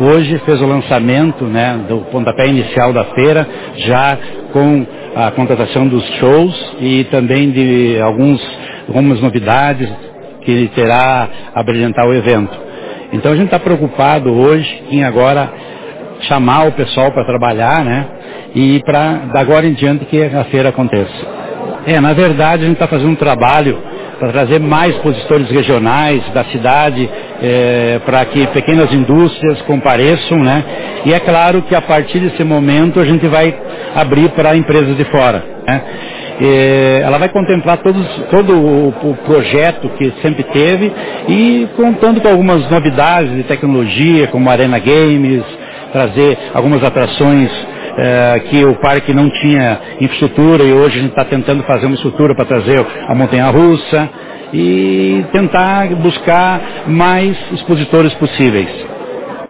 [0.00, 4.18] hoje fez o lançamento né, do pontapé inicial da feira, já
[4.52, 8.40] com a contratação dos shows e também de alguns,
[8.86, 9.88] algumas novidades
[10.42, 12.56] que terá a brilhantar o evento.
[13.12, 15.52] Então a gente está preocupado hoje em agora
[16.22, 18.06] chamar o pessoal para trabalhar, né?
[18.54, 21.12] E para da agora em diante que a feira aconteça.
[21.86, 23.78] É, na verdade a gente está fazendo um trabalho
[24.18, 27.08] para trazer mais expositores regionais da cidade,
[27.42, 30.64] é, para que pequenas indústrias compareçam, né?
[31.06, 33.54] E é claro que a partir desse momento a gente vai
[33.94, 35.82] abrir para empresas de fora, né?
[36.40, 40.92] E ela vai contemplar todos, todo o, o, projeto que sempre teve
[41.28, 45.42] e contando com algumas novidades de tecnologia, como Arena Games,
[45.92, 47.50] trazer algumas atrações
[47.96, 51.96] é, que o parque não tinha infraestrutura e hoje a gente está tentando fazer uma
[51.96, 54.08] estrutura para trazer a montanha russa
[54.52, 58.87] e tentar buscar mais expositores possíveis.